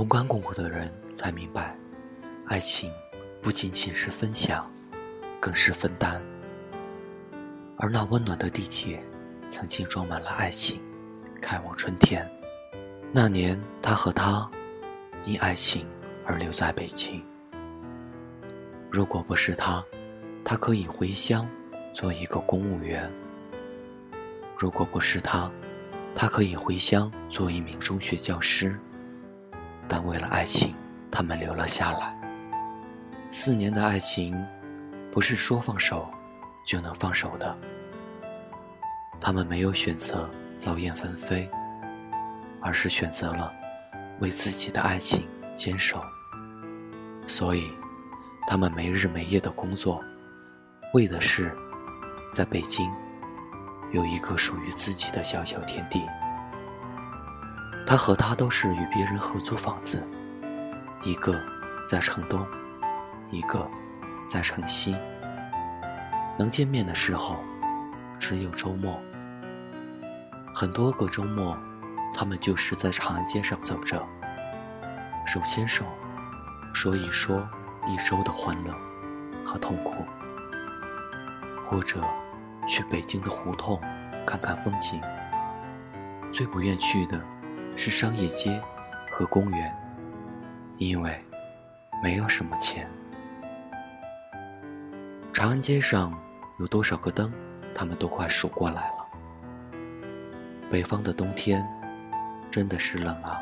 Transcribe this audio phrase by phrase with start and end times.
[0.00, 1.76] 同甘共苦的人才明白，
[2.46, 2.90] 爱情
[3.42, 4.66] 不仅仅是分享，
[5.38, 6.24] 更是分担。
[7.76, 9.04] 而那温暖的地铁，
[9.50, 10.80] 曾经装满了爱情，
[11.38, 12.26] 开往春天。
[13.12, 14.50] 那年，他和她
[15.24, 15.86] 因爱情
[16.24, 17.22] 而留在北京。
[18.90, 19.84] 如果不是他，
[20.42, 21.46] 他可以回乡
[21.92, 23.06] 做一个公务员；
[24.56, 25.52] 如果不是他，
[26.14, 28.80] 他可以回乡做一名中学教师。
[29.90, 30.72] 但为了爱情，
[31.10, 32.16] 他们留了下来。
[33.32, 34.46] 四年的爱情，
[35.10, 36.08] 不是说放手
[36.64, 37.58] 就能放手的。
[39.20, 40.30] 他们没有选择
[40.62, 41.50] 劳燕分飞，
[42.60, 43.52] 而是选择了
[44.20, 46.00] 为自己的爱情坚守。
[47.26, 47.70] 所以。
[48.46, 50.02] 他们没日没夜的工作，
[50.92, 51.56] 为的是
[52.34, 52.90] 在北京
[53.92, 56.04] 有一个属于自己的小小天地。
[57.90, 60.00] 他和她都是与别人合租房子，
[61.02, 61.36] 一个
[61.88, 62.46] 在城东，
[63.32, 63.68] 一个
[64.28, 64.96] 在城西。
[66.38, 67.42] 能见面的时候
[68.16, 68.96] 只有周末。
[70.54, 71.58] 很多个周末，
[72.14, 74.00] 他们就是在长安街上走着，
[75.26, 75.84] 手牵手，
[76.72, 77.44] 说一说。
[77.88, 78.72] 一周的欢乐
[79.42, 80.04] 和痛苦，
[81.64, 81.98] 或者
[82.68, 83.80] 去北京的胡同
[84.26, 85.00] 看看风景。
[86.30, 87.18] 最不愿去的
[87.82, 88.62] 是商业街
[89.10, 89.74] 和公园，
[90.76, 91.18] 因为
[92.02, 92.86] 没有什么钱。
[95.32, 96.12] 长安街上
[96.58, 97.32] 有多少个灯，
[97.74, 98.96] 他们都快数过来了。
[100.70, 101.66] 北方的冬天
[102.50, 103.40] 真的是冷啊！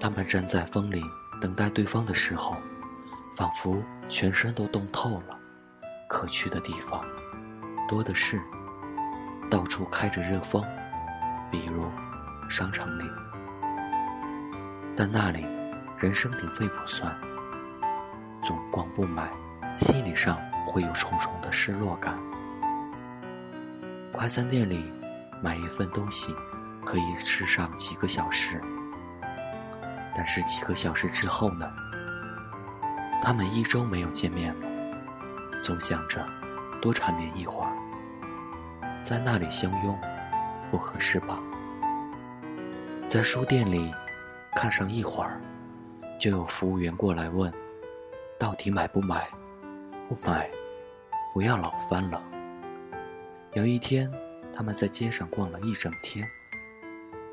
[0.00, 1.02] 他们站在风里
[1.38, 2.56] 等待对方的时候。
[3.36, 5.38] 仿佛全身都冻透了，
[6.08, 7.02] 可去的地方
[7.88, 8.40] 多的是，
[9.50, 10.62] 到处开着热风，
[11.50, 11.84] 比如
[12.50, 13.10] 商场里。
[14.96, 15.46] 但那里
[15.96, 17.16] 人声鼎沸不算，
[18.42, 19.30] 总逛不买，
[19.78, 22.18] 心理上会有重重的失落感。
[24.12, 24.92] 快餐店里
[25.40, 26.34] 买一份东西
[26.84, 28.60] 可以吃上几个小时，
[30.14, 31.70] 但是几个小时之后呢？
[33.22, 34.66] 他们一周没有见面了，
[35.62, 36.26] 总想着
[36.80, 37.72] 多缠绵一会儿，
[39.02, 39.98] 在那里相拥，
[40.70, 41.38] 不合适吧？
[43.10, 43.92] 在书店里
[44.54, 45.40] 看上一会儿，
[46.16, 47.52] 就有服务员过来问
[48.38, 49.28] ：“到底买不买？
[50.08, 50.48] 不买，
[51.34, 52.22] 不要老翻了。”
[53.54, 54.08] 有一天，
[54.52, 56.24] 他们在街上逛了一整天，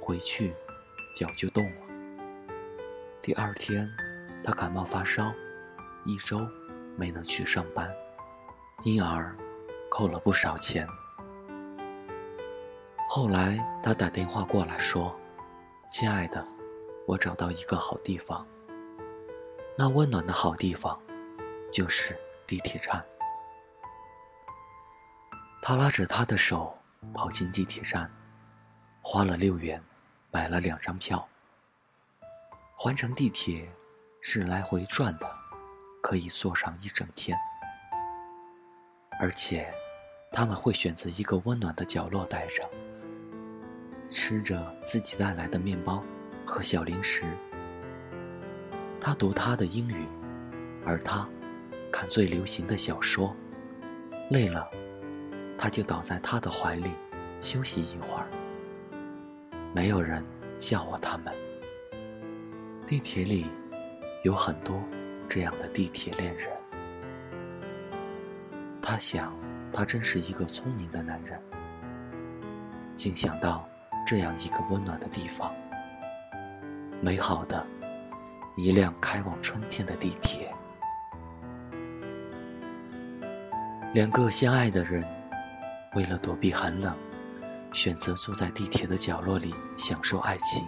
[0.00, 0.54] 回去
[1.14, 1.82] 脚就冻了。
[3.20, 3.86] 第二天，
[4.42, 5.30] 他感冒发烧。
[6.06, 6.48] 一周
[6.96, 7.92] 没能去上班，
[8.84, 9.36] 因而
[9.90, 10.88] 扣了不少钱。
[13.10, 15.14] 后来他打电话过来说
[15.88, 16.46] ：“亲爱的，
[17.06, 18.46] 我找到一个好地方。
[19.78, 21.00] 那温暖的好地方，
[21.72, 23.04] 就是地铁站。”
[25.62, 26.76] 他拉着她的手
[27.14, 28.10] 跑进地铁站，
[29.02, 29.82] 花了六元
[30.30, 31.28] 买了两张票。
[32.74, 33.68] 环城地铁
[34.20, 35.36] 是来回转的。
[36.02, 37.36] 可以坐上一整天，
[39.18, 39.74] 而且
[40.30, 42.62] 他们会选择一个温暖的角落待着，
[44.06, 46.02] 吃着自己带来的面包
[46.44, 47.24] 和小零食。
[49.00, 50.06] 他读他的英语，
[50.84, 51.28] 而他
[51.92, 53.34] 看最流行的小说。
[54.30, 54.68] 累了，
[55.56, 56.90] 他就倒在他的怀里
[57.40, 58.26] 休息一会儿。
[59.72, 60.24] 没有人
[60.58, 61.34] 笑话他们。
[62.86, 63.46] 地铁里
[64.24, 64.82] 有很多。
[65.28, 66.48] 这样的地铁恋人，
[68.80, 69.36] 他想，
[69.72, 71.36] 他真是一个聪明的男人。
[72.94, 73.68] 竟想到
[74.06, 75.52] 这样一个温暖的地方，
[77.00, 77.66] 美好的
[78.56, 80.48] 一辆开往春天的地铁。
[83.92, 85.04] 两个相爱的人，
[85.96, 86.96] 为了躲避寒冷，
[87.72, 90.64] 选择坐在地铁的角落里享受爱情。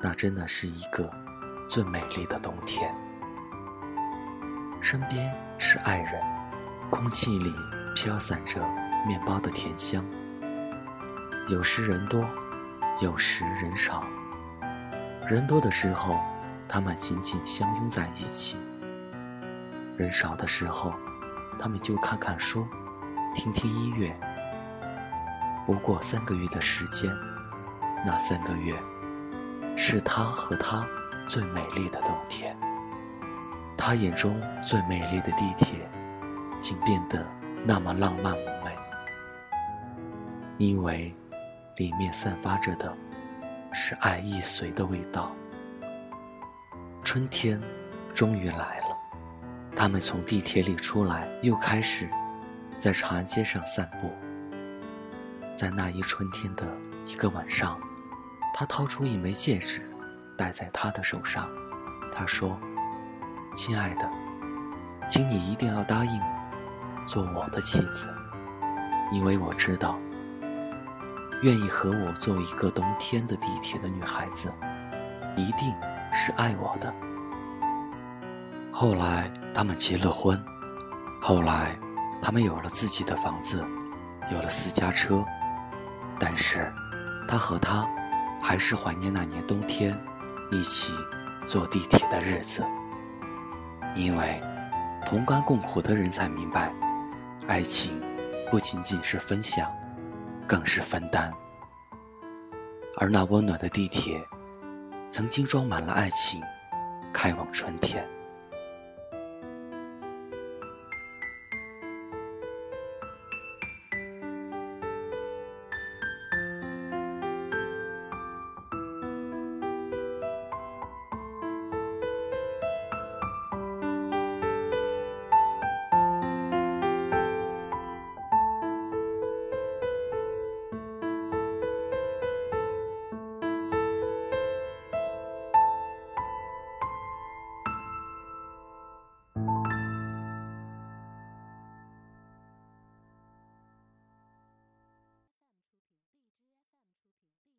[0.00, 1.12] 那真的是一个
[1.68, 2.94] 最美丽的冬天。
[4.80, 6.22] 身边是爱人，
[6.88, 7.52] 空气里
[7.96, 8.60] 飘散着
[9.08, 10.04] 面包的甜香。
[11.48, 12.28] 有时人多，
[13.00, 14.02] 有时人少。
[15.28, 16.18] 人多的时候，
[16.68, 18.56] 他们紧紧相拥在一起；
[19.96, 20.92] 人少的时候，
[21.56, 22.66] 他们就看看书，
[23.32, 24.12] 听听音乐。
[25.64, 27.16] 不过三个月的时间，
[28.04, 28.74] 那三个月，
[29.76, 30.84] 是他和她
[31.28, 32.56] 最美丽的冬天。
[33.78, 35.88] 他眼中最美丽的地铁，
[36.58, 37.24] 竟变得
[37.64, 38.76] 那么浪漫妩媚，
[40.58, 41.14] 因为
[41.76, 42.96] 里面散发着的
[43.72, 45.34] 是爱意随的味道。
[47.04, 47.62] 春天
[48.14, 48.96] 终于来了，
[49.76, 52.08] 他们从地铁里出来，又开始
[52.78, 54.10] 在长安街上散步。
[55.54, 56.66] 在那一春天的
[57.06, 57.78] 一个晚上，
[58.52, 59.88] 他掏出一枚戒指，
[60.36, 61.48] 戴在她的手上。
[62.12, 62.58] 他说
[63.54, 64.10] ：“亲爱的，
[65.08, 66.20] 请你一定要答应
[67.06, 68.08] 做我的妻子，
[69.12, 69.98] 因为我知道，
[71.42, 74.52] 愿意和我做一个冬天的地铁的女孩子，
[75.36, 75.74] 一定。”
[76.18, 76.90] 是爱我的。
[78.72, 80.42] 后来他们结了婚，
[81.20, 81.76] 后来
[82.22, 83.62] 他们有了自己的房子，
[84.32, 85.22] 有了私家车。
[86.18, 86.72] 但是，
[87.28, 87.86] 他和她
[88.40, 89.94] 还是怀念那年冬天
[90.50, 90.94] 一起
[91.44, 92.64] 坐地铁的日子。
[93.94, 94.42] 因为
[95.04, 96.72] 同甘共苦的人才明白，
[97.46, 98.00] 爱情
[98.50, 99.70] 不仅仅是分享，
[100.46, 101.32] 更是分担。
[102.98, 104.24] 而那温暖的地铁。
[105.08, 106.42] 曾经装满了爱情，
[107.12, 108.04] 开往春天。